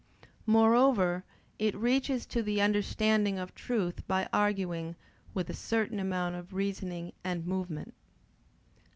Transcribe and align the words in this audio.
Moreover 0.47 1.23
it 1.59 1.75
reaches 1.77 2.25
to 2.25 2.41
the 2.41 2.59
understanding 2.59 3.37
of 3.37 3.53
truth 3.53 4.01
by 4.07 4.27
arguing, 4.33 4.95
with 5.35 5.47
a 5.47 5.53
certain 5.53 5.99
amount 5.99 6.33
of 6.37 6.53
reasoning 6.53 7.13
and 7.23 7.45
movement. 7.45 7.93